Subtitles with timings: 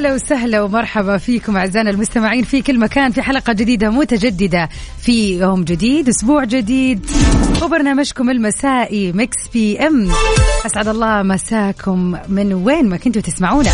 [0.00, 4.68] هلا وسهلا ومرحبا فيكم أعزائنا المستمعين في كل مكان في حلقة جديدة متجددة
[5.02, 7.06] في يوم جديد أسبوع جديد.
[7.62, 10.10] وبرنامجكم المسائي Mix PM
[10.66, 13.70] أسعد الله مساكم من وين ما كنتوا تسمعونا.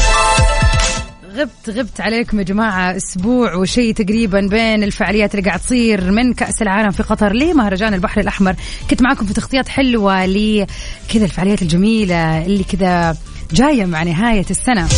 [1.35, 6.63] غبت غبت عليكم يا جماعة أسبوع وشيء تقريبا بين الفعاليات اللي قاعد تصير من كأس
[6.63, 8.55] العالم في قطر لمهرجان البحر الأحمر.
[8.91, 13.17] كنت معكم في تغطيات حلوة لكذا الفعاليات الجميلة اللي كذا
[13.53, 14.89] جاية مع نهاية السنة.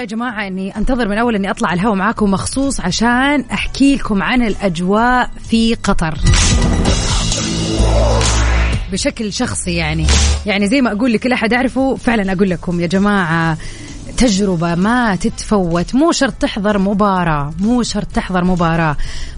[0.00, 4.22] والله يا جماعة إني أنتظر من أول إني أطلع الهواء معاكم مخصوص عشان أحكي لكم
[4.22, 6.14] عن الأجواء في قطر.
[8.92, 10.06] بشكل شخصي يعني.
[10.46, 13.58] يعني زي ما أقول لكل أحد أعرفه فعلا أقول لكم يا جماعة
[14.20, 15.94] تجربة ما تتفوت.
[15.94, 18.96] مو شرط تحضر مباراة مو شرط تحضر مباراة.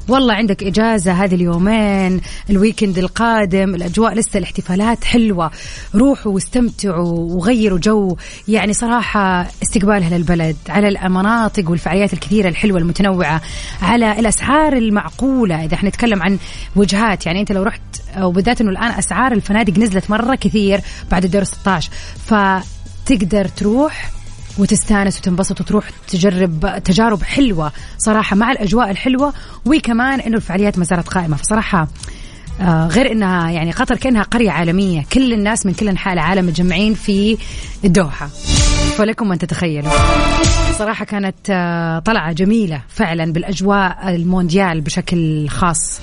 [0.08, 5.50] والله عندك إجازة هذه اليومين ال weekend القادم الأجواء لسه الاحتفالات حلوة.
[5.94, 8.16] روحوا واستمتعوا وغيروا جو.
[8.48, 13.42] يعني صراحة استقبالها للبلد على المناطق والفعاليات الكثيرة الحلوة المتنوعة
[13.82, 15.64] على الأسعار المعقولة.
[15.64, 16.38] إذا إحنا نتكلم عن
[16.76, 17.82] وجهات يعني أنت لو رحت
[18.18, 20.80] وبالذات أنه الآن أسعار الفنادق نزلت مرة كثير
[21.10, 21.90] بعد الدور 16
[22.26, 24.21] فتقدر تروح
[24.58, 29.32] وتستانس وتنبسط وتروح تجرب تجارب حلوة صراحة مع الأجواء الحلوة
[29.66, 31.36] وكمان إنه الفعاليات ما زالت قائمة.
[31.36, 31.88] فصراحة
[32.60, 36.94] آه غير إنها يعني قطر كأنها قرية عالمية كل الناس من كل أنحاء العالم متجمعين
[36.94, 37.38] في
[37.84, 38.28] الدوحة.
[38.96, 39.90] فلكم أن تتخيلوا.
[40.78, 46.00] صراحة كانت آه طلعة جميلة فعلا بالأجواء المونديال بشكل خاص.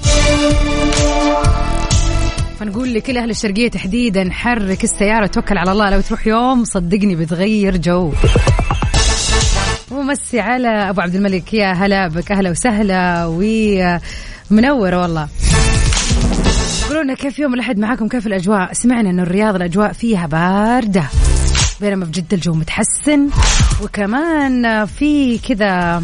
[2.60, 5.90] فنقول لكل أهل الشرقية تحديدا حرك السيارة توكل على الله.
[5.90, 8.14] لو تروح يوم صدقني بتغير جو.
[9.92, 11.54] ومسي على أبو عبد الملك.
[11.54, 12.32] يا هلا بك.
[12.32, 13.26] أهلا وسهلا.
[13.26, 15.28] ومنورة والله.
[16.88, 21.04] قولوا لنا كيف يوم الأحد معاكم؟ كيف الأجواء؟ سمعنا انه الرياض الأجواء فيها باردة
[21.82, 23.30] بينما في جده الجو متحسن.
[23.84, 26.04] وكمان في كذا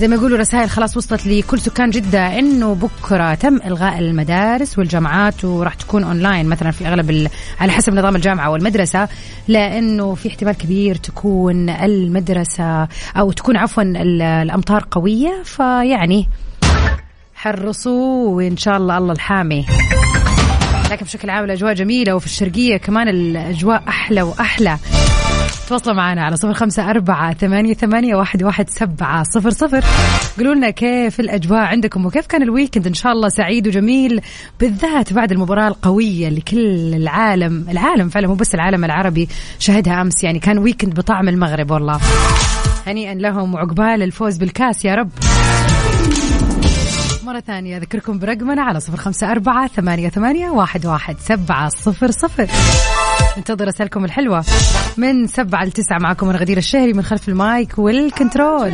[0.00, 5.44] زي ما يقولوا رسائل خلاص وصلت لكل سكان جدة إنه بكرة تم إلغاء المدارس والجامعات
[5.44, 7.28] وراح تكون اونلاين مثلا في اغلب ال...
[7.60, 9.08] على حسب نظام الجامعة والمدرسة
[9.48, 16.28] لأنه في احتمال كبير تكون المدرسة أو تكون عفوا ال- الأمطار قوية فيعني
[17.34, 19.66] حرصوا وإن شاء الله الله الحامي.
[20.90, 24.76] لكن بشكل عام الأجواء جميلة وفي الشرقية كمان الأجواء أحلى وأحلى.
[25.70, 29.84] تواصلوا معنا على صفر خمسة أربعة ثمانية, ثمانية واحد, واحد سبعة صفر صفر.
[30.38, 34.20] قولوا لنا كيف الأجواء عندكم وكيف كان الويكند؟ إن شاء الله سعيد وجميل.
[34.60, 37.66] بالذات بعد المباراة القوية اللي كل العالم.
[37.70, 40.24] العالم فعلا مو بس العالم العربي شهدها أمس.
[40.24, 42.00] يعني كان weekend بطعم المغرب والله.
[42.86, 45.10] هنيئا لهم وعقبال الفوز بالكاس يا رب.
[47.30, 52.46] مرة ثانية أذكركم برقمنا على صفر خمسة أربعة ثمانية, ثمانية واحد, واحد سبعة صفر صفر.
[53.36, 54.44] ننتظر رسائلكم الحلوة
[54.96, 58.72] من سبعة لتسعة معكم من غدير الشهري من خلف ال mic وال control.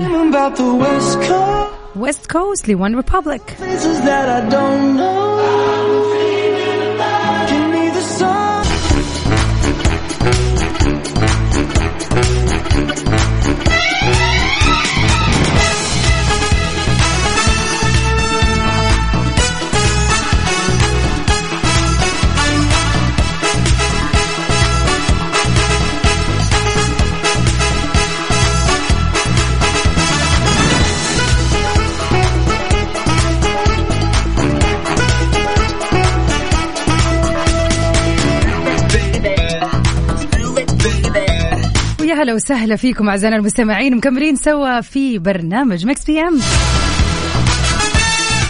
[1.97, 3.56] ويست كوست لون ريبابليك
[42.27, 46.41] هلا وسهلا فيكم أعزائنا المستمعين مكملين سوا في برنامج Mix PM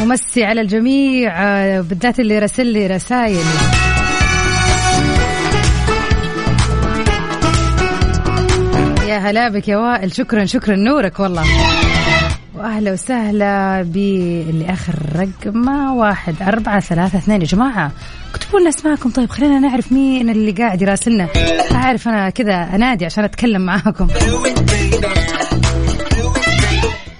[0.02, 3.44] ومسي على الجميع آه، بالذات اللي رسل لي رسائل.
[9.08, 11.44] يا هلا بك يا وائل شكرا شكرا نورك والله.
[12.54, 17.92] واهلا وسهلا باللي اخر رقمه واحد أربعة ثلاثة اثنين يا جماعة.
[18.46, 21.28] اكتبوا لنا أسماءكم؟ طيب خلينا نعرف مين اللي قاعد يراسلنا.
[21.72, 24.08] أعرف أنا كذا أنادي عشان أتكلم معاكم.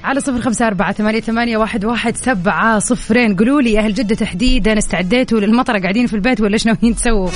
[0.04, 3.36] على صفر خمسة أربعة ثمانية, ثمانية واحد, واحد سبعة صفرين.
[3.36, 7.30] قولوا لي أهل جدة تحديدا استعديتوا للمطرة قاعدين في البيت ولا إيش ناويين تسووا؟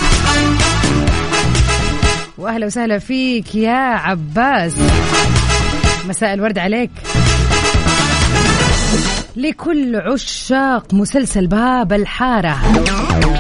[2.39, 4.75] وأهلا وسهلا فيك يا عباس.
[6.09, 6.91] مساء الورد عليك.
[9.37, 12.59] لكل عشاق مسلسل باب الحارة.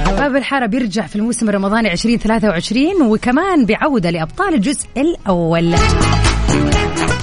[0.06, 5.74] باب الحارة بيرجع في الموسم الرمضاني 2023 وكمان بعودة لأبطال الجزء الأول.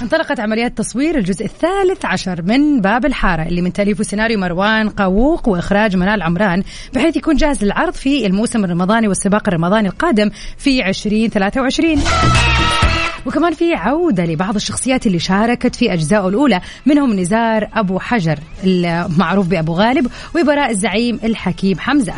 [0.01, 5.49] انطلقت عمليات تصوير الجزء الثالث عشر من باب الحارة اللي من تأليف وسيناريو مروان قاووق
[5.49, 6.63] وإخراج منال عمران
[6.93, 11.97] بحيث يكون جاهز للعرض في الموسم الرمضاني والسباق الرمضاني القادم في 2023
[13.25, 19.47] وكمان في عودة لبعض الشخصيات اللي شاركت في أجزائه الأولى منهم نزار أبو حجر المعروف
[19.47, 22.13] بأبو غالب وبراء الزعيم الحكيم حمزة.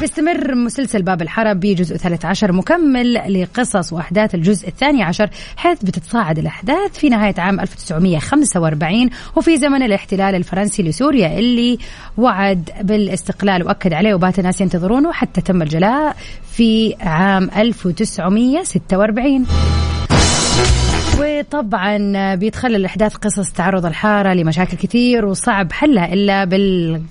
[0.00, 6.98] بيستمر مسلسل باب الحرب بجزء 13 مكمل لقصص وأحداث الجزء الثاني عشر حيث بتتصاعد الأحداث
[6.98, 11.78] في نهاية عام 1945 وفي زمن الاحتلال الفرنسي لسوريا اللي
[12.16, 16.16] وعد بالاستقلال وأكد عليه وبات الناس ينتظرونه حتى تم الجلاء
[16.52, 19.46] في عام 1946
[21.20, 27.02] وطبعا بيتخلل الاحداث قصص تعرض الحارة لمشاكل كثير وصعب حلها إلا بال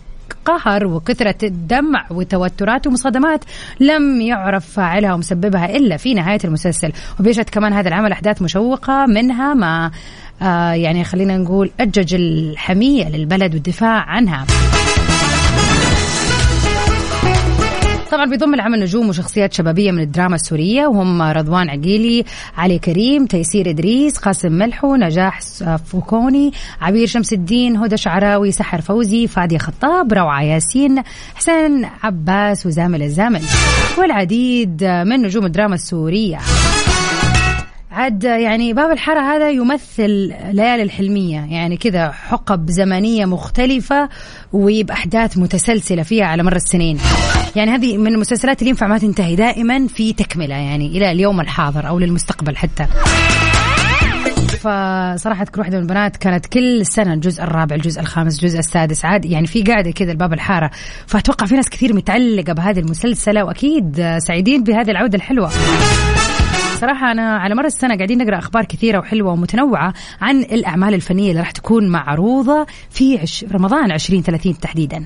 [0.45, 3.45] قهر وكثرة الدمع وتوترات ومصادمات
[3.79, 6.91] لم يعرف فاعلها ومسببها إلا في نهاية المسلسل.
[7.19, 9.91] وبيشهد كمان هذا العمل أحداث مشوقة منها ما
[10.41, 14.45] آه يعني خلينا نقول أجج الحمية للبلد والدفاع عنها.
[18.11, 22.25] طبعا بيضم العمل نجوم وشخصيات شبابية من الدراما السورية وهم رضوان عقيلي
[22.57, 25.39] علي كريم تيسير إدريس قاسم ملحو نجاح
[25.85, 31.03] فوكوني عبير شمس الدين هدى شعراوي سحر فوزي فادي خطاب روعة ياسين
[31.35, 33.41] حسين عباس وزامل الزامل.
[33.97, 36.39] والعديد من نجوم الدراما السورية.
[37.91, 41.39] عاد يعني باب الحارة هذا يمثل ليالي الحلمية.
[41.49, 44.09] يعني كذا حقب زمنية مختلفة
[44.53, 46.97] وبأحداث متسلسلة فيها على مر السنين.
[47.55, 49.35] يعني هذه من المسلسلات اللي ينفع ما تنتهي.
[49.35, 52.88] دائما في تكملة يعني إلى اليوم الحاضر أو للمستقبل حتى.
[54.59, 59.05] فصراحة كل واحدة من البنات كانت كل سنة الجزء الرابع الجزء الخامس الجزء السادس.
[59.05, 60.71] عاد يعني في قاعدة كذا الباب الحارة.
[61.07, 65.51] فأتوقع في ناس كثير متعلقة بهذه المسلسلة وأكيد سعيدين بهذه العودة الحلوة.
[66.81, 71.39] صراحة أنا على مر السنة قاعدين نقرأ أخبار كثيرة وحلوة ومتنوعة عن الأعمال الفنية اللي
[71.39, 75.05] راح تكون معروضة في عش رمضان 2030 تحديدا.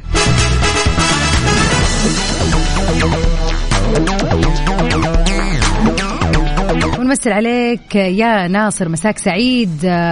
[7.00, 10.10] ونمثل عليك يا ناصر مساك سعيد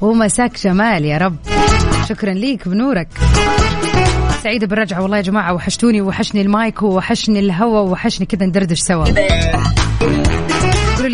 [0.00, 1.36] ومساك جمال يا رب.
[2.08, 3.08] شكرا ليك بنورك.
[4.42, 9.04] سعيدة بالرجعة والله يا جماعة وحشتوني وحشني المايك وحشني الهوا وحشني كذا ندردش سوا.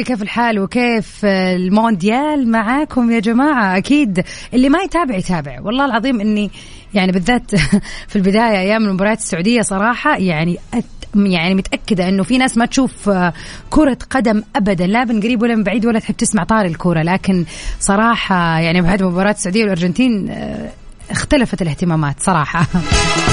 [0.00, 4.24] لي كيف الحال وكيف المونديال معاكم يا جماعة؟ أكيد
[4.54, 5.60] اللي ما يتابع يتابع.
[5.60, 6.50] والله العظيم أني
[6.94, 7.54] يعني بالذات
[8.10, 10.58] في البداية أيام المباريات السعودية صراحة يعني
[11.14, 13.10] يعني متأكدة أنه في ناس ما تشوف
[13.70, 17.02] كرة قدم أبدا لا من قريب ولا من بعيد ولا تحب تسمع طار الكرة.
[17.02, 17.44] لكن
[17.80, 20.34] صراحة يعني بعد مباراة السعودية والأرجنتين
[21.10, 22.66] اختلفت الاهتمامات صراحة.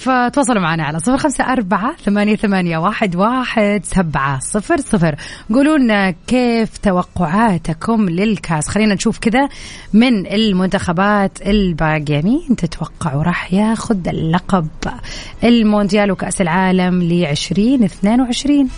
[0.00, 5.14] فتواصلوا معنا على صفر خمسة أربعة ثمانية, ثمانية واحد, واحد سبعة صفر صفر.
[5.54, 9.48] قولوا لنا كيف توقعاتكم للكاس؟ خلينا نشوف كذا
[9.92, 14.68] من المنتخبات الباقية مين تتوقعوا راح ياخذ اللقب
[15.44, 18.68] المونديال وكأس العالم لعشرين اثنين وعشرين.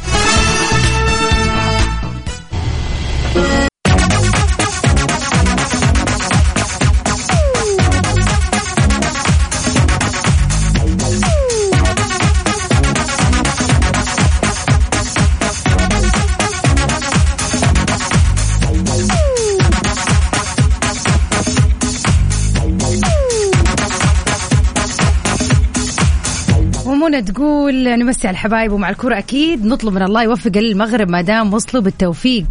[27.12, 31.54] منى تقول نمسي على الحبايب ومع الكرة أكيد نطلب من الله يوفق المغرب ما دام
[31.54, 32.46] وصلوا بالتوفيق.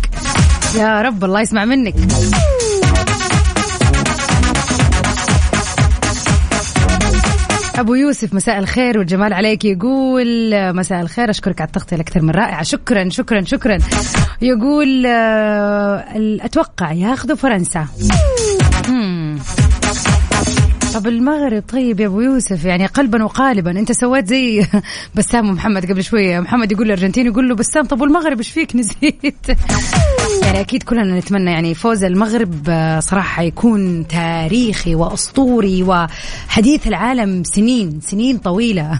[0.78, 1.96] يا رب الله يسمع منك.
[7.76, 9.66] أبو يوسف مساء الخير والجمال عليك.
[9.66, 12.64] يقول مساء الخير أشكرك على التغطية الأكثر من رائعة.
[12.64, 13.78] شكرا شكرا شكرا.
[14.42, 15.06] يقول
[16.42, 17.88] أتوقع ياخذوا فرنسا.
[20.94, 23.72] طب المغرب طيب يا أبو يوسف يعني قلبا وقالبا.
[23.72, 24.66] أنت سويت زي
[25.16, 26.40] بسام ومحمد قبل شوية.
[26.40, 29.48] محمد يقول الارجنتين يقول له بسام طب والمغرب إيش فيك؟ نسيت.
[30.44, 32.54] يعني أكيد كلنا نتمنى يعني فوز المغرب
[33.00, 39.00] صراحة يكون تاريخي وأسطوري وحديث العالم سنين سنين طويلة.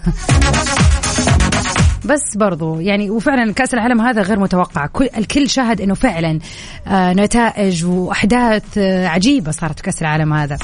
[2.04, 4.86] بس برضو يعني وفعلا كأس العالم هذا غير متوقع.
[4.86, 6.38] كل الكل شاهد إنه فعلا
[6.86, 10.58] آه نتائج وأحداث آه عجيبة صارت في كأس العالم هذا.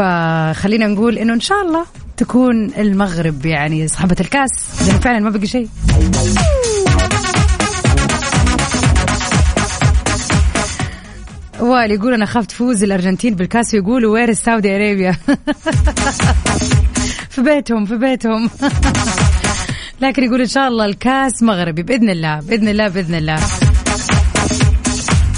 [0.00, 4.50] فخلينا نقول إنه إن شاء الله تكون المغرب يعني صاحبة الكاس.
[4.86, 5.68] لأنه فعلا ما بقي شيء.
[11.60, 15.16] وائل يقول أنا خاف تفوز الأرجنتين بالكاس ويقولوا وير السعودي ارابيا
[17.30, 18.50] في بيتهم في بيتهم.
[20.02, 23.38] لكن يقول إن شاء الله الكاس مغربي بإذن الله بإذن الله بإذن الله.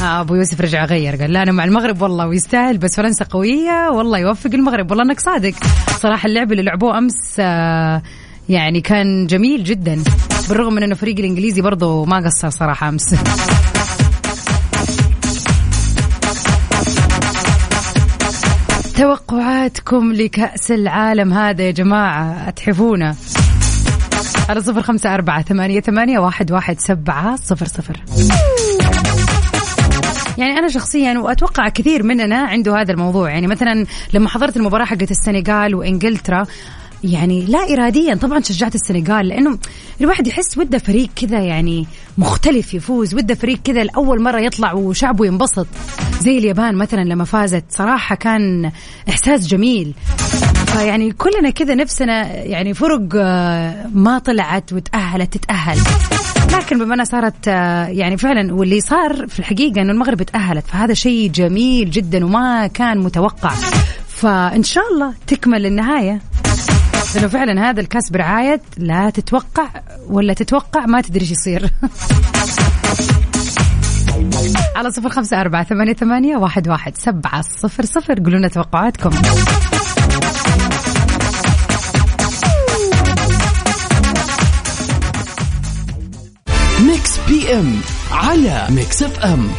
[0.02, 3.90] آه أبو يوسف رجع غير قال لا أنا مع المغرب والله ويستاهل بس فرنسا قوية
[3.90, 4.90] والله يوفق المغرب.
[4.90, 5.54] والله إنك صادق.
[6.00, 8.02] صراحة اللعب اللي لعبوه أمس آه
[8.48, 10.02] يعني كان جميل جدا.
[10.48, 13.14] بالرغم من إنه فريق الإنجليزي برضه ما قصر صراحة أمس.
[18.96, 23.16] توقعاتكم لكأس العالم هذا يا جماعة أتحفونا.
[24.48, 27.96] على صفر خمسة أربعة ثمانية, ثمانية واحد, واحد سبعة صفر صفر.
[30.38, 33.30] يعني أنا شخصيا وأتوقع كثير مننا عنده هذا الموضوع.
[33.30, 36.46] يعني مثلا لما حضرت المباراة حقت السنغال وإنجلترا
[37.04, 39.58] يعني لا إراديا طبعا شجعت السنغال لأنه
[40.00, 41.86] الواحد يحس وده فريق كذا يعني
[42.18, 45.66] مختلف يفوز وده فريق كذا لأول مرة يطلع وشعبه ينبسط.
[46.20, 48.70] زي اليابان مثلا لما فازت صراحة كان
[49.08, 49.94] إحساس جميل.
[50.72, 55.78] فيعني كلنا كذا نفسنا يعني فرق آه، ما طلعت وتأهلت تتأهل.
[56.52, 60.94] لكن بما أنها صارت آه، يعني فعلا واللي صار في الحقيقة إنه المغرب تأهلت فهذا
[60.94, 63.52] شيء جميل جدا وما كان متوقع.
[64.08, 66.20] فإن شاء الله تكمل النهايه
[67.14, 69.68] لأنه فعلا هذا الكاس برعاية لا تتوقع
[70.08, 71.70] ولا تتوقع ما تدري إيش يصير.
[74.76, 79.10] على صفر خمسة أربعة ثمانية, ثمانية واحد, واحد سبعة صفر صفر قولوا لنا توقعاتكم.
[86.80, 89.50] Mix PM على Mix FM.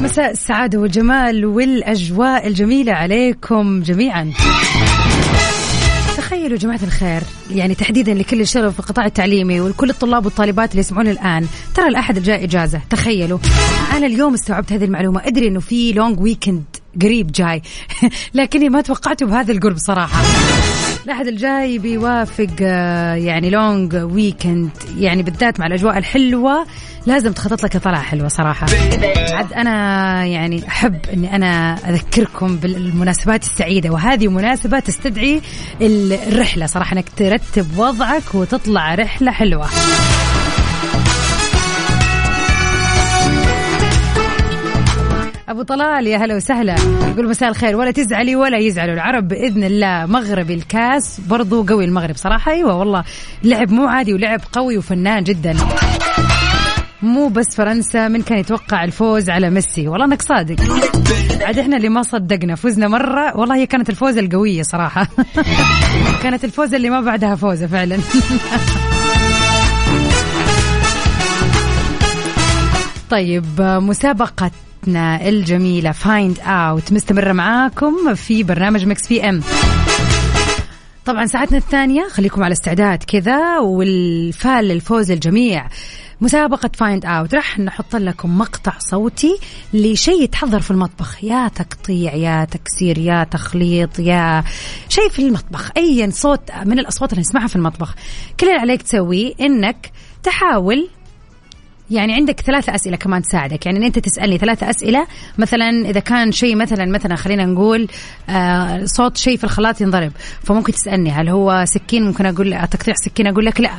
[0.00, 4.32] مساء السعادة والجمال والأجواء الجميلة عليكم جميعا.
[6.16, 11.08] تخيلوا جماعة الخير يعني تحديدا لكل الشغل في القطاع التعليمي ولكل الطلاب والطالبات اللي يسمعون
[11.08, 11.46] الآن.
[11.74, 13.38] ترى الأحد الجاي إجازة تخيلوا.
[13.92, 16.64] أنا اليوم استوعبت هذه المعلومة أدري أنه في long weekend
[17.02, 17.62] قريب جاي
[18.34, 20.22] لكني ما توقعته بهذا القرب صراحة.
[21.04, 26.66] الأحد الجاي بيوافق آه، يعني لونج ويكند يعني بالذات مع الأجواء الحلوة
[27.06, 28.66] لازم تخطط لك طلعة حلوة صراحة.
[29.32, 35.40] عاد أنا يعني أحب أني أنا أذكركم بالمناسبات السعيدة وهذه مناسبة تستدعي
[35.80, 39.66] الرحلة صراحة أنك ترتب وضعك وتطلع رحلة حلوة.
[45.50, 46.74] أبو طلال يا هلا وسهلا.
[47.12, 47.76] يقول مساء الخير.
[47.76, 50.06] ولا تزعلي ولا يزعلوا العرب بإذن الله.
[50.06, 52.52] مغرب الكاس برضو قوي المغرب صراحة.
[52.52, 53.04] أيوه والله.
[53.44, 55.56] لعب مو عادي ولعب قوي وفنان جدا.
[57.02, 60.56] مو بس فرنسا من كان يتوقع الفوز على ميسي؟ والله إنك صادق.
[61.42, 63.36] عاد إحنا اللي ما صدقنا فزنا مرة.
[63.36, 65.08] والله هي كانت الفوزه القوية صراحة.
[66.22, 67.98] كانت الفوزه اللي ما بعدها فوزة فعلا.
[73.10, 74.50] طيب مسابقة
[74.88, 75.92] الجميلة.
[75.92, 79.42] Find Out مستمرة معاكم في برنامج Mix PM
[81.04, 85.68] طبعا ساعتنا الثانية خليكم على استعداد كذا والفال للفوز الجميع.
[86.20, 89.38] مسابقة Find Out راح نحط لكم مقطع صوتي
[89.74, 91.24] لشيء يتحضر في المطبخ.
[91.24, 94.44] يا تقطيع يا تكسير يا تخليط يا
[94.88, 95.70] شيء في المطبخ.
[95.76, 97.94] ايا صوت من الأصوات اللي نسمعها في المطبخ.
[98.40, 99.90] كل اللي عليك تسويه إنك
[100.22, 100.88] تحاول
[101.90, 103.66] يعني عندك ثلاثة أسئلة كمان تساعدك.
[103.66, 105.06] يعني أنت تسألني ثلاثة أسئلة
[105.38, 107.88] مثلا إذا كان شيء مثلا مثلا خلينا نقول
[108.28, 113.26] آه صوت شيء في الخلاط ينضرب فممكن تسألني هل هو سكين؟ ممكن أقول تقطيع سكين؟
[113.26, 113.70] أقول لك لا.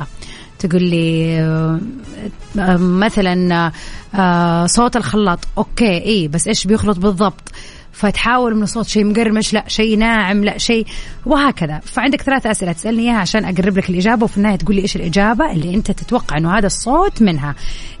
[0.58, 3.72] تقول لي آه مثلا
[4.14, 5.38] آه صوت الخلاط.
[5.58, 7.52] okay إي بس إيش بيخلط بالضبط؟
[7.92, 10.86] فتحاول من صوت شيء مقرمش لا شيء ناعم لا شيء
[11.26, 11.80] وهكذا.
[11.84, 15.52] فعندك ثلاث أسئلة تسألني إياها عشان أقرب لك الإجابة وفي النهاية تقول لي إيش الإجابة
[15.52, 17.54] اللي أنت تتوقع إنه هذا الصوت منها.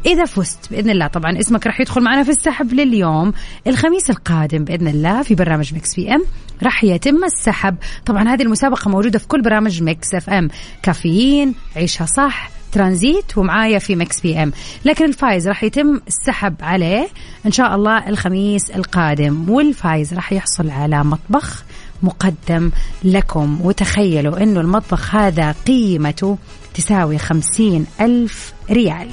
[0.06, 3.32] إذا فزت بإذن الله طبعا اسمك راح يدخل معنا في السحب لليوم.
[3.66, 6.24] الخميس القادم بإذن الله في برنامج Mix PM
[6.62, 7.76] راح يتم السحب.
[8.06, 10.48] طبعا هذه المسابقة موجودة في كل برامج Mix FM.
[10.82, 12.61] كافيين عيشها صح.
[12.72, 14.52] ترانزيت ومعايا في Mix PM.
[14.84, 17.08] لكن الفايز راح يتم السحب عليه
[17.46, 21.64] إن شاء الله الخميس القادم والفايز راح يحصل على مطبخ
[22.02, 22.70] مقدم
[23.04, 23.60] لكم.
[23.62, 26.38] وتخيلوا إنه المطبخ هذا قيمته
[26.74, 29.08] تساوي خمسين ألف ريال.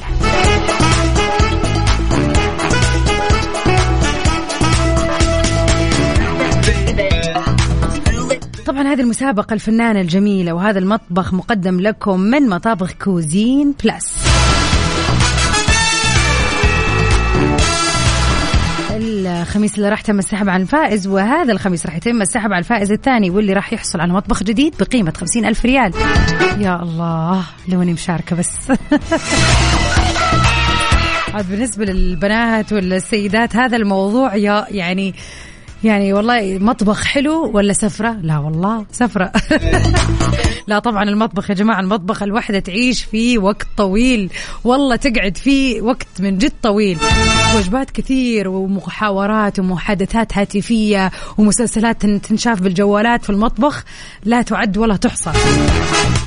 [8.69, 14.13] طبعا هذه المسابقة الفنانة الجميلة وهذا المطبخ مقدم لكم من مطابخ Cuisine Plus
[18.91, 23.29] الخميس اللي راح تم السحب عن الفائز وهذا الخميس راح يتم السحب على الفائز الثاني
[23.29, 25.93] واللي راح يحصل على مطبخ جديد بقيمة خمسين ألف ريال.
[26.57, 28.51] يا الله لو أني مشاركة بس.
[31.49, 35.15] بالنسبة للبنات والسيدات هذا الموضوع يا يعني
[35.83, 39.31] يعني والله مطبخ حلو ولا سفرة؟ لا والله سفرة.
[40.67, 44.31] لا طبعا المطبخ يا جماعة المطبخ الوحدة تعيش فيه وقت طويل.
[44.63, 46.97] والله تقعد فيه وقت من جد طويل.
[47.55, 53.83] وجبات كثير ومحاورات ومحادثات هاتفية ومسلسلات تنشاف بالجوالات في المطبخ
[54.23, 55.31] لا تعد ولا تحصى.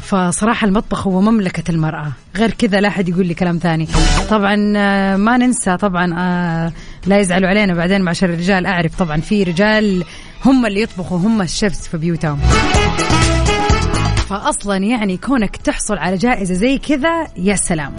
[0.02, 2.12] فصراحة المطبخ هو مملكة المرأة.
[2.36, 3.88] غير كذا لا أحد يقول لي كلام ثاني.
[4.30, 6.72] طبعا آه، ما ننسى طبعا آه،
[7.06, 8.66] لا يزعلوا علينا بعدين معشر الرجال.
[8.66, 10.04] أعرف طبعا في رجال
[10.44, 12.38] هم اللي يطبخوا هم الشيفs في بيوتهم.
[14.28, 17.96] فاصلا يعني كونك تحصل على جائزة زي كذا يا سلام.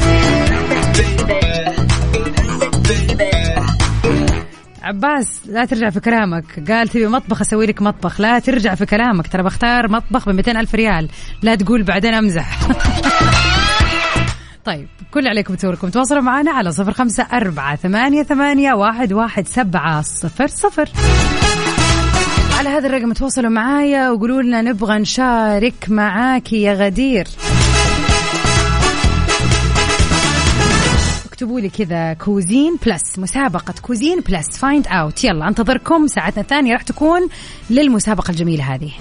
[4.84, 6.72] عباس لا ترجع في كلامك.
[6.72, 8.22] قال تبي مطبخ أسوي لك مطبخ.
[8.22, 9.28] لا ترجع في كلامك.
[9.28, 11.10] ترى بختار مطبخ ب ألف ريال.
[11.42, 12.60] لا تقول بعدين أمزح.
[14.66, 20.02] طيب كل عليكم تسوي تواصلوا معنا على صفر خمسة أربعة ثمانية, ثمانية واحد, واحد سبعة
[20.02, 20.90] صفر صفر.
[22.58, 27.28] على هذا الرقم تواصلوا معايا وقولوا لنا نبغى نشارك معاك يا غدير.
[31.26, 34.58] اكتبوا لي كذا Cuisine Plus مسابقة Cuisine Plus.
[34.58, 36.08] Find Out يلا انتظركم.
[36.08, 37.30] ساعتنا الثانية راح تكون
[37.70, 38.92] للمسابقة الجميلة هذه.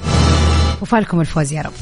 [0.83, 1.73] وفالكم الفوز يا رب.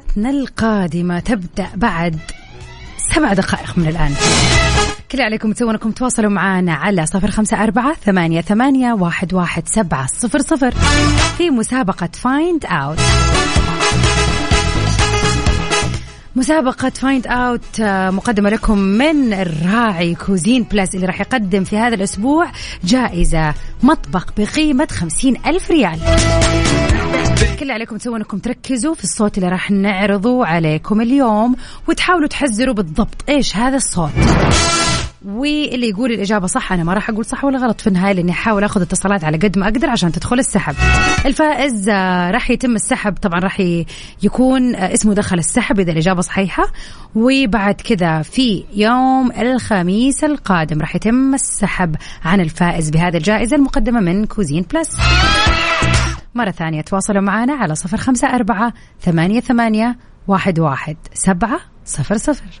[0.00, 2.18] ساعتنا القادمة تبدأ بعد
[3.14, 4.14] سبع دقائق من الآن.
[5.12, 10.06] كل عليكم تسوون انكم تواصلوا معنا على صفر خمسة أربعة ثمانية, ثمانية واحد, واحد سبعة
[10.06, 10.70] صفر صفر.
[11.38, 12.98] في مسابقة Find Out
[16.36, 17.80] مسابقة Find Out
[18.14, 22.50] مقدمة لكم من الراعي Cuisine Plus اللي راح يقدم في هذا الأسبوع
[22.84, 25.98] جائزة مطبخ بقيمة خمسين ألف ريال.
[27.40, 31.56] كل اللي عليكم تسوون إنكم تركزوا في الصوت اللي راح نعرضه عليكم اليوم
[31.88, 34.10] وتحاولوا تحزروا بالضبط إيش هذا الصوت.
[35.26, 38.64] واللي يقول الإجابة صح أنا ما راح أقول صح ولا غلط في النهاية لأني أحاول
[38.64, 40.74] أخذ اتصالات على قد ما أقدر عشان تدخل السحب.
[41.26, 43.60] الفائز آه، راح يتم السحب طبعا راح
[44.22, 46.72] يكون آه، اسمه دخل السحب إذا الإجابة صحيحة.
[47.14, 54.26] وبعد كذا في يوم الخميس القادم راح يتم السحب عن الفائز بهذه الجائزة المقدمة من
[54.26, 54.96] Cuisine Plus.
[56.34, 59.96] مرة ثانية تواصلوا معنا على صفر خمسة أربعة ثمانية ثمانية
[60.28, 62.60] واحد واحد سبعة صفر صفر.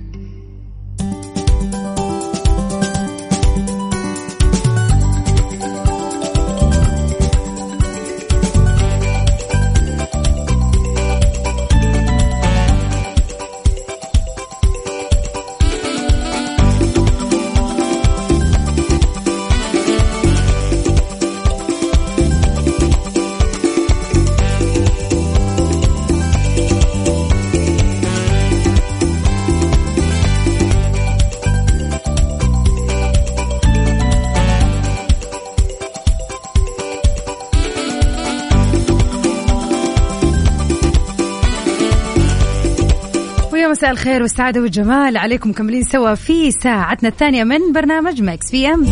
[43.81, 45.17] مساء الخير والسعادة والجمال.
[45.17, 48.85] عليكم مكملين سوا في ساعتنا الثانية من برنامج Mix FM.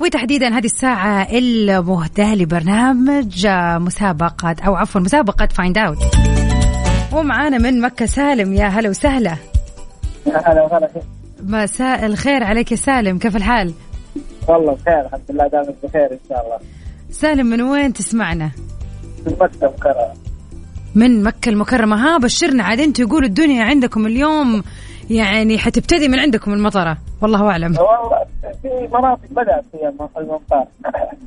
[0.00, 5.98] وتحديدا هذه الساعة المهداة لبرنامج مسابقة أو عفوا مسابقة Find Out
[7.12, 8.52] ومعانا من مكة سالم.
[8.52, 9.36] يا هلا وسهلا.
[10.26, 10.88] هلا وهلا
[11.42, 13.18] مساء الخير عليك يا سالم.
[13.18, 13.74] كيف الحال؟
[14.48, 16.58] والله بخير الحمد لله دامك بخير إن شاء الله.
[17.10, 18.50] سالم من وين تسمعنا؟
[19.26, 20.29] من مكة المكرمة
[20.94, 21.96] من مكة المكرمة.
[21.96, 24.62] ها بشرنا عاد أنتم يقولوا الدنيا عندكم اليوم
[25.10, 26.98] يعني حتبتدي من عندكم المطرة.
[27.20, 27.76] والله أعلم.
[27.78, 28.24] والله
[28.62, 30.66] في مناطق بدأت فيها الممطار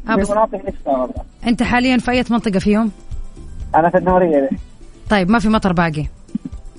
[0.10, 1.14] آه في مناطق لسه والله
[1.48, 2.92] أنت حاليا في أي منطقة فيهم؟
[3.76, 4.50] أنا في النورية.
[5.10, 6.06] طيب ما في مطر باقي؟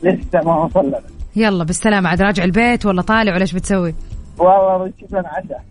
[0.02, 1.00] لسه ما وصل لنا.
[1.36, 2.08] يلا بالسلامة.
[2.08, 3.94] عاد راجع البيت ولا طالع ولا إيش بتسوي؟
[4.38, 5.64] والله بنشوف لنا عشاء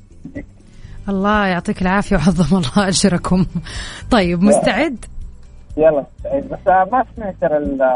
[1.10, 3.46] الله يعطيك العافية وعظم الله أجركم.
[4.12, 5.06] طيب مستعد؟
[5.78, 6.06] يلا.
[6.26, 7.90] بس ما سمعت ترى ال-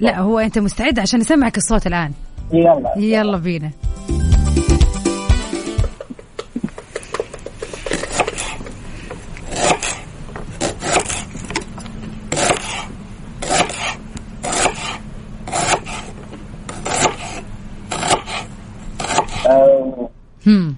[0.00, 2.12] لا هو أنت مستعد؟ عشان نسمعك الصوت الآن.
[2.52, 2.92] يلا.
[2.98, 3.70] يلا بينا.
[20.46, 20.76] هم.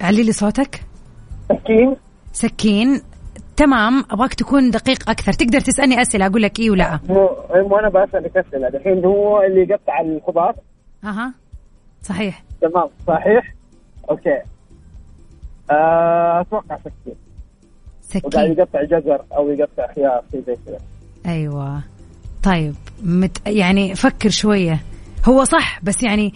[0.00, 0.82] علي لي صوتك.
[1.48, 1.96] سكين.
[2.32, 3.02] سكين.
[3.60, 5.32] تمام أبغاك تكون دقيق أكثر.
[5.32, 8.68] تقدر تسألني أسئلة أقول لك إيه ولا مو مو أنا بسألك أسئلة.
[8.68, 10.54] الحين هو اللي يقطع الخضار
[11.04, 11.34] أها.
[12.02, 12.42] صحيح.
[12.60, 12.88] تمام.
[13.06, 13.54] صحيح؟
[14.10, 14.40] okay.
[15.70, 17.14] آه، أتوقع سكين.
[18.24, 20.78] وقاعد سكين يقطع جزر أو يقطع خيار شيء زي كذا.
[21.26, 21.82] أيوه.
[22.42, 24.80] طيب مت يعني فكر شوية.
[25.28, 26.34] هو صح بس يعني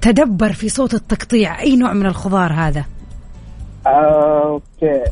[0.00, 1.60] تدبر في صوت التقطيع.
[1.60, 2.84] أي نوع من الخضار هذا؟
[3.86, 5.04] آه، أوكي.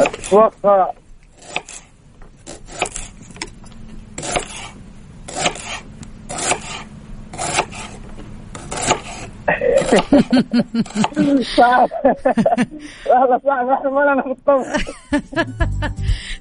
[0.00, 0.90] أتوقع.
[11.56, 11.88] صعب
[13.06, 14.66] والله صعب إحنا ما لنا في الطبخ.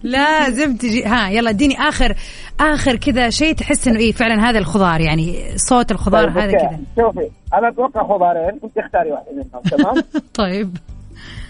[0.03, 1.05] لازم تجي.
[1.05, 2.15] ها يلا اديني آخر
[2.59, 6.51] آخر كذا شيء تحس إنه إيه فعلا هذا الخضار يعني صوت الخضار طيب، هذا.
[6.51, 6.79] كذا.
[6.99, 10.77] شوفي أنا أتوقع خضارين انت اختاري واحد منهم تمام؟ طيب.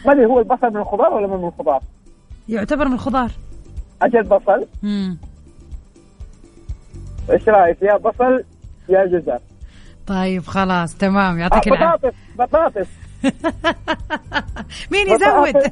[0.05, 1.81] ما ادري هو البصل من الخضار ولا من الخضار؟
[2.49, 3.31] يعتبر من الخضار.
[4.01, 4.65] أجل بصل.
[4.83, 5.17] مم.
[7.31, 8.43] إيش رأيك؟ يا بصل
[8.89, 9.39] يا جزر.
[10.07, 12.11] طيب خلاص تمام آه، يعطيك العافية.
[12.37, 12.87] بطاطس بطاطس.
[14.91, 15.63] مين يزود؟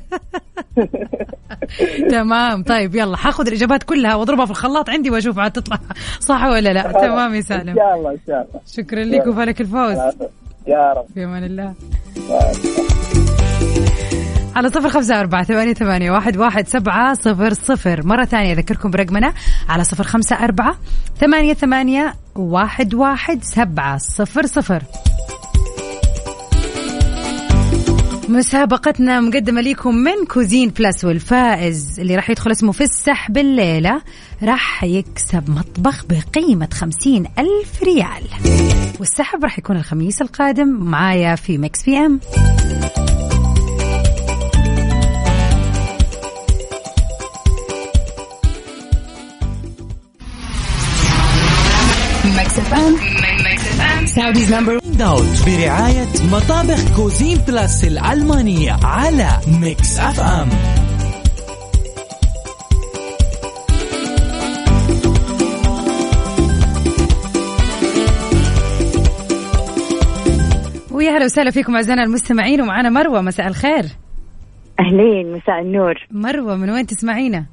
[2.11, 5.77] تمام طيب يلا حاخذ الإجابات كلها واضربها في الخلاط عندي وأشوف عاد تطلع
[6.29, 6.91] صح ولا لا.
[6.91, 8.61] تمام يا إن سالم شاء الله إن شاء الله.
[8.67, 9.97] شكرا لك وفالك الفوز.
[10.67, 11.05] يا رب.
[11.13, 11.73] في أمان الله.
[14.57, 18.05] على صفر خمسة أربعة ثمانية, ثمانية واحد, واحد سبعة صفر صفر.
[18.05, 19.33] مرة ثانية أذكركم برقمنا
[19.69, 20.77] على صفر خمسة أربعة
[21.19, 24.83] ثمانية, ثمانية واحد, واحد سبعة صفر صفر.
[28.29, 34.01] مسابقتنا مقدمة لكم من Cuisine Plus والفائز اللي راح يدخل اسمه في السحب الليلة.
[34.43, 38.23] راح يكسب مطبخ بقيمة خمسين ألف ريال.
[38.99, 40.67] والسحب راح يكون الخميس القادم.
[40.67, 42.19] معايا في Mix FM.
[54.05, 59.29] Saudi's number Out برعاية مطابخ Cuisine Plus الألمانية على
[59.61, 60.49] Mix FM.
[70.91, 73.21] ويا هلا وسهلا فيكم أعزائنا المستمعين ومعنا مروة.
[73.21, 73.85] مساء الخير.
[74.79, 75.93] أهلين مساء النور.
[76.11, 77.45] مروة من وين تسمعينا؟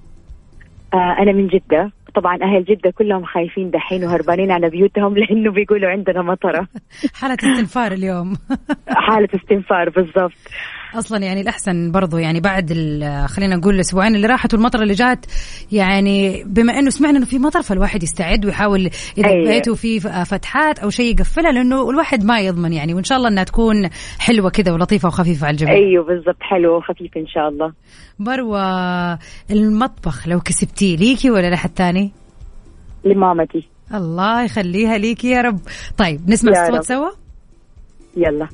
[0.94, 1.92] آه أنا من جدة.
[2.14, 6.68] طبعا أهل جدة كلهم خايفين دحين وهربانين على بيوتهم لأنه بيقولوا عندنا مطرة.
[7.20, 8.36] حالة استنفار اليوم.
[9.06, 10.32] حالة استنفار بالضبط.
[10.96, 15.26] أصلا يعني الأحسن برضو يعني بعد ال- خلينا نقول الأسبوعين اللي راحت والمطر اللي جات
[15.72, 19.48] يعني بما إنه سمعنا إنه في مطر فالواحد يستعد ويحاول إذا أيوة.
[19.50, 23.44] بيته في فتحات أو شيء يقفلها لأنه الواحد ما يضمن يعني وإن شاء الله إنها
[23.44, 27.72] تكون حلوة كذا ولطيفة وخفيفة على الجميع أيوه بالضبط حلو وخفيف إن شاء الله
[28.18, 29.18] مروة
[29.50, 32.12] المطبخ لو كسبتيه ليكي ولا لحد ثاني؟
[33.04, 35.58] لمامتي الله يخليها ليكي يا رب
[35.98, 36.82] طيب نسمع الصوت.
[36.84, 37.08] سوا
[38.16, 38.48] يلا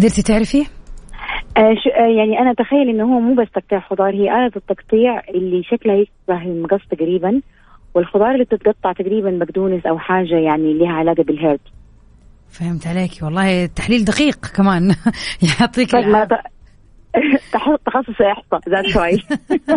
[0.00, 0.66] قدرتي تعرفي؟
[1.56, 5.62] آه آه يعني أنا تخيل إنه هو مو بس تقطيع خضار هي آلة التقطيع اللي
[5.62, 7.40] شكلها يشبه المقص تقريبا
[7.94, 11.60] والخضار اللي بتتقطع تقريبا بقدونس أو حاجة يعني لها علاقة بالهيرب
[12.48, 14.94] فهمت عليك والله تحليل دقيق كمان.
[15.60, 16.28] يعطيك طيب ما
[17.86, 19.22] تخصص إحصاء ذات شوي.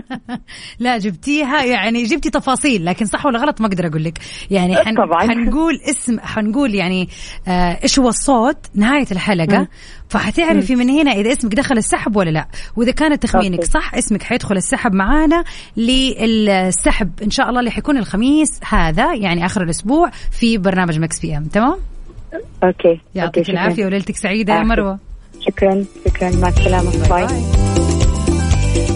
[0.80, 4.20] لا جبتيها يعني جبتي تفاصيل لكن صح ولا غلط ما أقدر أقول لك.
[4.52, 5.22] يعني حن طبعاً.
[5.22, 7.10] حنقول اسم حنقول يعني
[7.48, 9.68] آه إيش هو الصوت نهاية الحلقة.
[10.10, 12.48] فحتعرفي من هنا إذا اسمك دخل السحب ولا لا.
[12.76, 13.64] وإذا كانت تخمينك.
[13.64, 15.44] صح اسمك حيدخل السحب معانا
[15.78, 17.12] للسحب.
[17.24, 21.44] إن شاء الله اللي حيكون الخميس هذا يعني آخر الأسبوع في برنامج Mix FM.
[21.44, 21.78] تمام؟
[22.64, 23.50] okay، يعطيك.
[23.50, 24.64] العافية وليلتك سعيدة يا.
[24.64, 25.13] مروة.
[25.48, 26.36] شكرا شكرا.
[26.36, 26.92] مع السلامة.
[27.10, 27.44] bye, bye.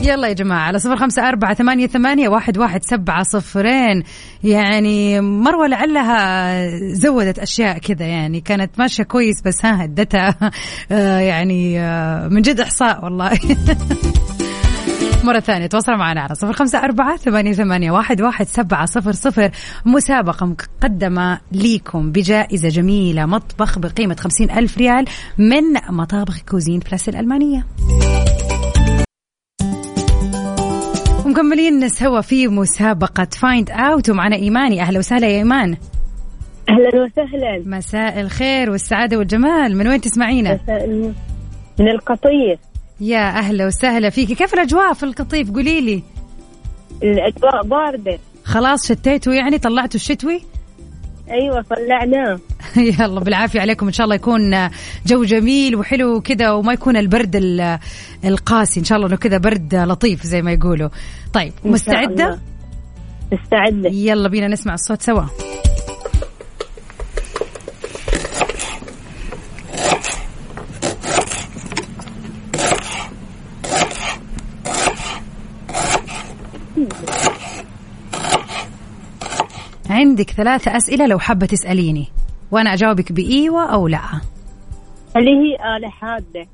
[0.03, 4.03] يلا يا جماعة على صفر خمسة أربعة ثمانية, ثمانية واحد, واحد سبعة صفرين.
[4.43, 10.35] يعني مروة لعلها زودت أشياء كذا يعني كانت ماشية كويس بس ها هدتها
[10.91, 13.31] آه، يعني آه، من جد إحصاء والله.
[15.27, 15.67] مرة ثانية.
[15.67, 19.51] تواصلوا معنا على صفر خمسة أربعة ثمانية, ثمانية واحد, واحد سبعة صفر صفر.
[19.85, 23.25] مسابقة مقدمة ليكم بجائزة جميلة.
[23.25, 25.05] مطبخ بقيمة خمسين ألف ريال
[25.37, 27.65] من مطابخ Cuisine Plus الألمانية.
[31.25, 34.81] ومكملين سوا في مسابقة Find Out ومعنا إيمان.
[34.81, 35.77] أهلا وسهلا يا إيمان.
[36.69, 37.77] أهلا وسهلا.
[37.77, 39.77] مساء الخير والسعادة والجمال.
[39.77, 40.59] من وين تسمعينا؟
[41.79, 42.59] من القطيف.
[42.99, 46.03] يا أهلا وسهلا فيكي كيف الأجواء في القطيف؟ قولي لي.
[47.03, 48.19] الأجواء باردة.
[48.43, 50.41] خلاص شتيتوا يعني؟ طلعتوا الشتوي؟
[51.31, 52.39] أيوه طلعناه
[52.99, 53.85] يلا بالعافية عليكم.
[53.85, 54.69] إن شاء الله يكون
[55.05, 57.79] جو جميل وحلو كذا وما يكون البرد ال-
[58.25, 58.79] القاسي.
[58.79, 60.89] إن شاء الله إنه كذا برد لطيف زي ما يقولوا.
[61.33, 62.39] طيب؟ الله.
[63.31, 63.89] مستعدة.
[63.89, 65.23] يلا بينا نسمع الصوت سوا.
[79.97, 82.07] عندك ثلاثة أسئلة لو حابة تسأليني.
[82.51, 84.01] وأنا أجاوبك بإيوة أو لا.
[85.15, 86.47] هل هي آلة حادة.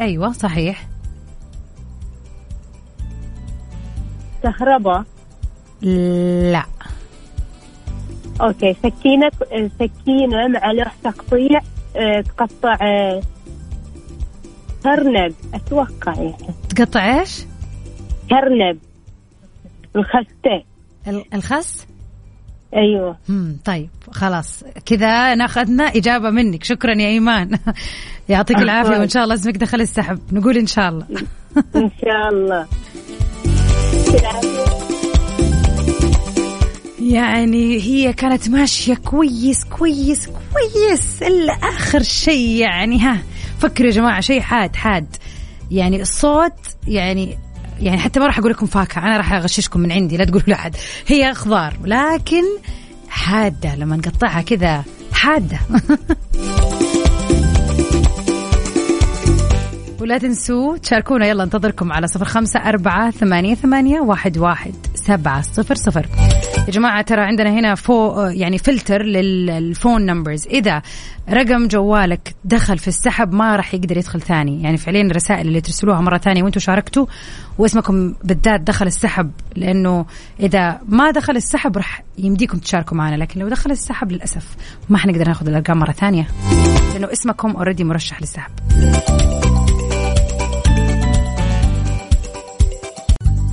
[0.00, 0.86] أيوة صحيح.
[4.42, 5.04] كهرباء
[6.52, 6.64] لا.
[8.40, 9.30] أوكي سكينة
[9.80, 11.60] سكينة مع لوح تقطيع
[11.96, 13.22] آه، تقطع آه،
[14.84, 16.54] كرنب أتوقع يعني.
[16.76, 17.44] تقطع إيش؟
[18.30, 18.78] كرنب
[19.96, 20.62] الخستة.
[21.08, 21.86] ال- الخس؟
[22.76, 23.16] أيوه.
[23.28, 24.64] مم طيب خلاص.
[24.86, 26.64] كذا ناخذنا إجابة منك.
[26.64, 27.58] شكرا يا إيمان.
[28.28, 30.18] يعطيك العافية وإن شاء الله اسمك دخل السحب.
[30.32, 31.06] نقول إن شاء الله.
[31.76, 32.66] إن شاء الله.
[37.00, 41.22] يعني هي كانت ماشية كويس كويس كويس.
[41.22, 43.18] إلا آخر شيء يعني ها.
[43.58, 45.16] فكروا يا جماعة شيء حاد حاد.
[45.70, 46.52] يعني الصوت
[46.88, 47.38] يعني
[47.80, 50.76] يعني حتى ما راح أقول لكم فاكهة أنا راح أغششكم من عندي لا تقولوا لأحد
[51.06, 52.42] هي خضار لكن
[53.08, 55.58] حادة لما نقطعها كذا حادة.
[60.00, 65.74] ولا تنسوا تشاركونا يلا انتظركم على صفر خمسة أربعة ثمانية, ثمانية واحد, واحد سبعة صفر
[65.74, 66.06] صفر.
[66.70, 70.82] يا جماعة ترى عندنا هنا فو يعني filter لل phone numbers إذا
[71.30, 74.62] رقم جوالك دخل في السحب ما راح يقدر يدخل ثاني.
[74.62, 77.06] يعني فعليا الرسائل اللي ترسلوها مرة ثانية وأنتم شاركتوا
[77.58, 80.06] واسمكم بالذات دخل السحب لأنه
[80.40, 83.16] إذا ما دخل السحب راح يمديكم تشاركوا معنا.
[83.16, 84.56] لكن لو دخل السحب للأسف
[84.88, 86.26] ما حنقدر ناخذ الأرقام مرة ثانية
[86.92, 88.50] لأنه اسمكم already مرشح للسحب.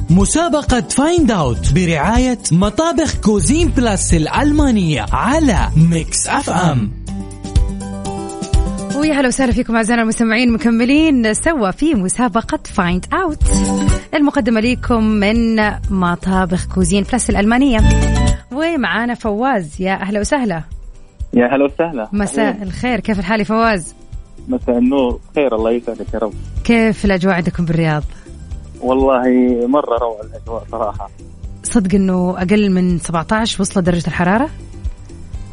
[0.09, 6.91] مسابقة Find Out برعاية مطابخ Cuisine Plus الألمانية على Mix FM
[8.95, 11.33] ويا هلا وسهلا فيكم أعزائنا المستمعين مكملين.
[11.33, 13.43] سوا في مسابقة Find Out
[14.13, 15.55] المقدمة لكم من
[15.89, 17.79] مطابخ Cuisine Plus الألمانية.
[18.51, 19.81] ومعانا فواز.
[19.81, 20.63] يا أهلا وسهلا.
[21.33, 22.07] يا هلا وسهلا.
[22.13, 22.63] مساء.
[22.63, 22.99] الخير.
[22.99, 23.95] كيف الحال يا فواز؟
[24.47, 25.19] مساء النور.
[25.35, 25.55] خير.
[25.55, 26.33] الله يسعدك يا رب.
[26.63, 28.03] كيف الأجواء عندكم بالرياض؟
[28.81, 29.21] والله
[29.67, 31.09] مرة روعة الأجواء صراحة.
[31.63, 34.49] صدق أنه أقل من 17 وصلت درجة الحرارة؟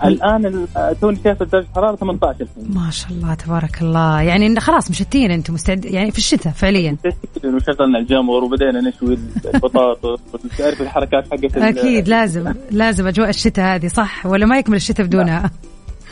[0.05, 0.69] الآن ال-
[1.01, 2.75] توني شايف درجة الحرارة 18 الحين.
[2.75, 4.23] ما شاء الله تبارك الله.
[4.23, 6.97] يعني خلاص مشتين أنتم مستعد يعني في الشتاء فعليا.
[7.45, 9.19] وشغلنا الجمر وبدينا نشوي
[9.55, 15.07] البطاطس وتعرف الحركات حقت أكيد لازم لازم أجواء الشتاء هذه صح؟ ولا ما يكمل الشتاء
[15.07, 15.51] بدونها؟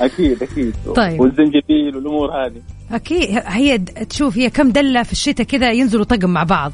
[0.01, 0.75] أكيد أكيد.
[0.97, 1.21] طيب.
[1.21, 2.63] والزنجبيل والأمور هذه.
[2.93, 6.73] أكيد هي تشوف هي كم دلة في الشتاء كذا ينزلوا طقم مع بعض.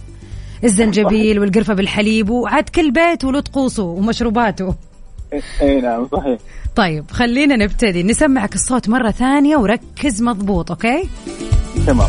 [0.64, 4.74] الزنجبيل والقرفة بالحليب وعاد كل بيت وله طقوسه ومشروباته.
[5.62, 6.38] إي نعم صحيح.
[6.76, 8.02] طيب خلينا نبتدي.
[8.02, 11.08] نسمعك الصوت مرة ثانية وركز مضبوط أوكي؟
[11.86, 12.08] تمام.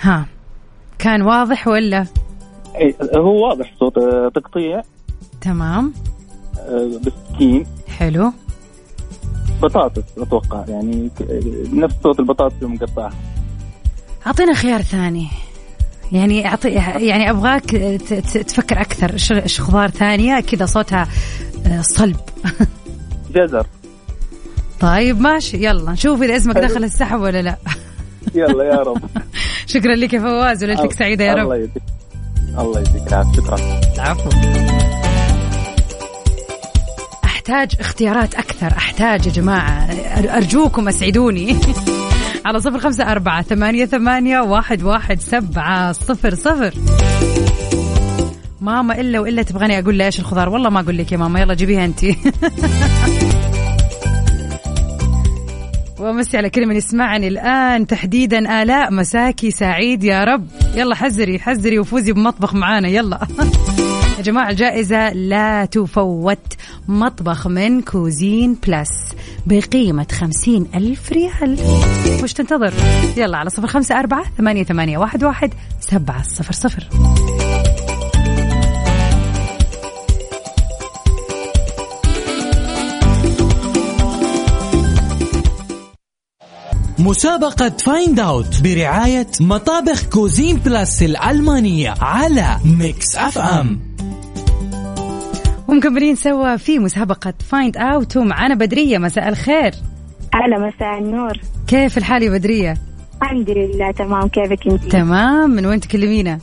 [0.00, 0.26] ها.
[1.04, 2.06] كان واضح ولا؟
[2.76, 4.82] إيه، هو واضح صوت آه، تقطيع.
[5.40, 5.92] تمام.
[6.58, 8.32] آه، بالسكين حلو.
[9.62, 11.40] بطاطس أتوقع يعني آه،
[11.72, 13.12] نفس صوت البطاطس المقطعه
[14.26, 15.28] أعطينا خيار ثاني.
[16.12, 16.68] يعني أعطي
[17.08, 17.70] يعني أبغاك
[18.46, 19.12] تفكر أكثر.
[19.42, 21.08] إيش خضار ثانية؟ كذا صوتها
[21.80, 22.16] صلب.
[23.34, 23.66] جزر.
[24.80, 25.64] طيب ماشي.
[25.66, 27.56] يلا نشوف إذا اسمك دخل السحب ولا لا.
[28.34, 29.00] يلا يا رب.
[29.74, 31.82] شكرا لك يا فواز وليلتك سعيدة يا الله رب يديك.
[32.58, 33.32] الله يديك العافية.
[33.42, 33.58] شكرا.
[33.94, 34.30] العفو.
[37.24, 38.66] أحتاج اختيارات أكثر.
[38.66, 39.88] أحتاج يا جماعة
[40.36, 41.56] أرجوكم أسعدوني.
[42.46, 46.74] على صفر خمسة أربعة ثمانية ثمانية واحد واحد سبعة صفر صفر.
[48.60, 51.54] ماما إلا وإلا تبغاني أقول لها إيش الخضار؟ والله ما أقول لك يا ماما يلا
[51.54, 52.00] جيبيها أنت
[56.04, 60.46] ومسي على كل من يسمعني الآن تحديدا آلاء مساكي سعيد يا رب.
[60.74, 62.88] يلا حزري حزري وفوزي بمطبخ معانا.
[62.88, 63.20] يلا.
[64.18, 66.54] يا جماعة الجائزة لا تفوت.
[66.88, 68.90] مطبخ من Cuisine Plus
[69.46, 71.58] بقيمة خمسين ألف ريال.
[72.22, 72.72] وش تنتظر؟
[73.16, 76.88] يلا على صفر خمسة أربعة ثمانية, ثمانية واحد, واحد سبعة صفر صفر.
[86.98, 93.80] مسابقة Find Out برعاية مطابخ Cuisine Plus الألمانية على Mix FM
[95.68, 98.98] ومكملين سوا في مسابقة Find Out ومعانا بدرية.
[98.98, 99.74] مساء الخير.
[100.34, 101.40] هلا مساء النور.
[101.66, 102.76] كيف الحال يا بدرية؟
[103.22, 104.28] الحمد لله تمام.
[104.28, 105.50] كيفك أنت؟ تمام.
[105.50, 106.38] من وين تكلمينا؟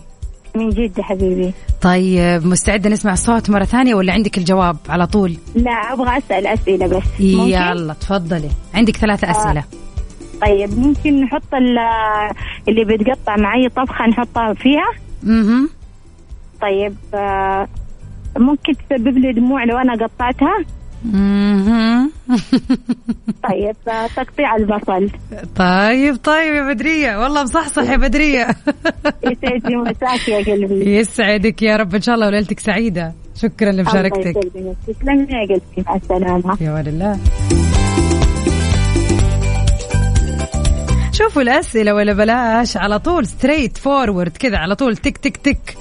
[0.56, 1.54] من جدة حبيبي.
[1.82, 6.88] طيب مستعدة نسمع الصوت مرة ثانية ولا عندك الجواب على طول؟ لا أبغى أسأل أسئلة
[6.88, 7.04] بس.
[7.20, 8.50] ممكن؟ يلا تفضلي.
[8.74, 9.64] عندك ثلاثة أسئلة.
[10.42, 11.80] طيب ممكن نحط ال-
[12.68, 14.92] اللي بيتقطع معي طبخة نحطها فيها؟
[15.28, 15.68] أها
[16.62, 17.68] طيب آه،
[18.38, 20.56] ممكن تسبب لي دموع لو أنا قطعتها؟
[23.50, 25.10] طيب آه، تقطيع البصل.
[25.56, 27.18] طيب طيب يا بدرية.
[27.24, 28.44] والله مصحصح يا بدرية.
[29.32, 30.96] يسعد مساك يا قلبي.
[30.96, 31.96] يسعدك يا رب.
[31.96, 33.14] إن شاء الله وليلتك سعيدة.
[33.36, 34.34] شكرا لمشاركتك.
[34.88, 35.62] تسلمي يا قلبي.
[35.88, 36.58] مع السلامة.
[36.62, 37.20] يا ولد
[41.22, 45.78] شوفوا الأسئلة ولا بلاش على طول straightforward كذا على طول تك تك تك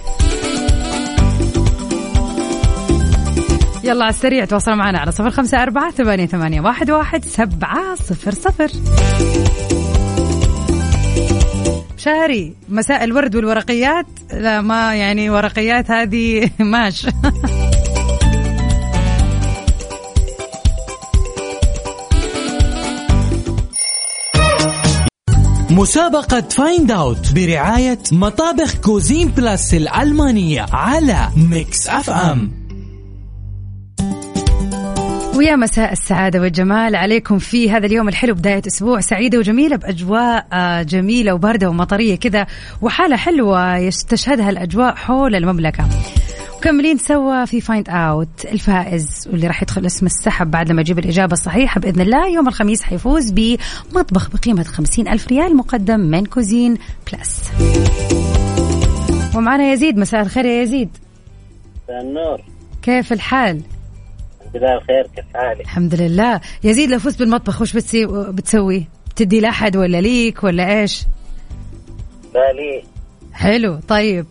[3.84, 8.34] يلا على السريع تواصلوا معنا على صفر خمسة أربعة ثمانية, ثمانية واحد, واحد سبعة صفر
[8.34, 8.68] صفر.
[11.96, 14.06] شهري مساء الورد والورقيات.
[14.32, 17.06] لا ما يعني ورقيات هذه ماش.
[25.80, 32.52] مسابقة Find Out برعاية مطابخ Cuisine Plus الألمانية على Mix FM
[35.36, 36.96] ويا مساء السعادة والجمال.
[36.96, 42.46] عليكم في هذا اليوم الحلو بداية أسبوع سعيدة وجميلة بأجواء آه، جميلة وباردة ومطرية كذا
[42.82, 45.88] وحالة حلوة يستشهدها الأجواء حول المملكة.
[46.60, 51.32] مكملين سوا في Find Out الفائز واللي راح يدخل اسم السحب بعد لما يجيب الإجابة
[51.32, 52.28] الصحيحة بإذن الله.
[52.28, 56.78] يوم الخميس حيفوز بمطبخ بقيمة خمسين ألف ريال مقدم من Cuisine
[57.12, 57.50] بلس.
[59.36, 59.98] ومعنا يزيد.
[59.98, 60.88] مساء الخير يا يزيد.
[61.90, 62.40] النور.
[62.82, 63.62] كيف الحال؟
[64.40, 65.06] الحمد لله بخير.
[65.16, 66.40] كيف حالك؟ الحمد لله.
[66.64, 68.06] يزيد لو فزت بالمطبخ وش بتسي...
[68.06, 71.02] بتسوي؟ بتدي لأحد ولا ليك ولا إيش؟
[72.34, 72.84] بالي
[73.32, 73.80] حلو.
[73.88, 74.26] طيب.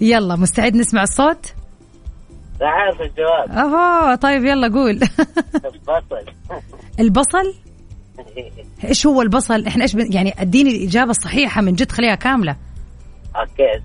[0.00, 1.59] يلا مستعد نسمع الصوت؟ لا
[2.66, 3.50] عارف الجواب.
[3.58, 4.98] اهو طيب يلا قول.
[5.88, 6.32] بطل
[7.00, 7.54] البصل؟
[8.84, 10.12] إيش هو البصل؟ إحنا إيش بن...
[10.12, 12.56] يعني أديني الإجابة الصحيحة من جد خليها كاملة.
[13.36, 13.82] أوكي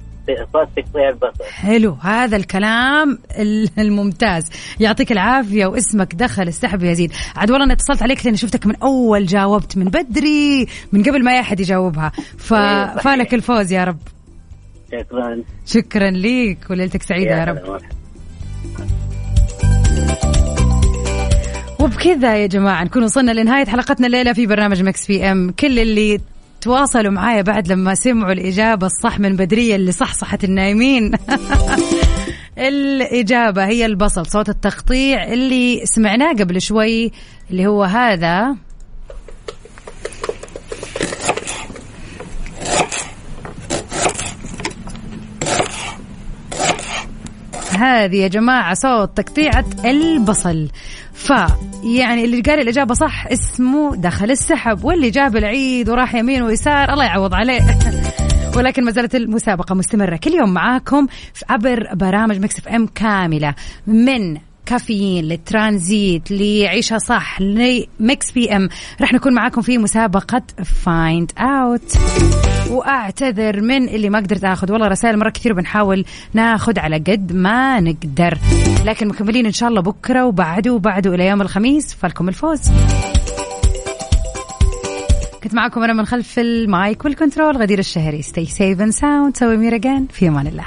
[0.53, 1.43] صوت تقطيع البصل.
[1.51, 4.49] حلو هذا الكلام ال- الممتاز.
[4.79, 8.75] يعطيك العافية واسمك دخل السحب يا يزيد عاد والله أنا اتصلت عليك لاني شفتك من
[8.75, 12.11] أول جاوبت من بدري من قبل ما اي أحد يجاوبها.
[12.38, 12.53] ف...
[12.53, 13.01] إيه، صحيح.
[13.03, 13.97] فالك الفوز يا رب.
[14.91, 15.43] شكرا.
[15.65, 17.88] شكرا ليك وليلتك سعيدة يا رب هلا مرحبا.
[21.80, 25.51] وبكذا يا جماعة نكون وصلنا لنهاية حلقتنا الليلة في برنامج مكس في إم.
[25.51, 26.19] كل اللي
[26.62, 31.12] تواصلوا معايا بعد لما سمعوا الإجابة الصح من بدرية اللي صحصحت النايمين.
[32.58, 37.12] الإجابة هي البصل صوت التقطيع اللي سمعناه قبل شوي
[37.51, 38.56] اللي هو هذا.
[47.75, 50.69] هذه يا جماعة صوت تقطيعة البصل.
[51.13, 51.29] ف
[51.83, 57.05] يعني اللي قال الإجابة صح اسمه دخل السحب واللي جاب العيد وراح يمين ويسار الله
[57.05, 57.61] يعوض عليه.
[58.57, 60.17] ولكن ما زالت المسابقة مستمرة.
[60.17, 61.07] كل يوم معاكم
[61.49, 63.55] عبر برامج Mix FM كاملة
[63.88, 68.70] من Caffeine لل Transit لعيشها صح ل Mix PM.
[69.01, 70.41] رح نكون معاكم في مسابقة
[70.84, 71.97] Find Out
[72.70, 74.72] وأعتذر من اللي ما قدرت آخذ.
[74.72, 78.38] والله رسائل مرة كثير بنحاول ناخذ على قد ما نقدر.
[78.86, 82.61] لكن مكملين إن شاء الله بكرة وبعده وبعده إلى يوم الخميس فلكم الفوز.
[85.43, 88.22] كنت معكم أنا من خلف ال mic وال control غدير الشهري.
[88.22, 90.66] Stay safe and sound سوي مير في أمان الله.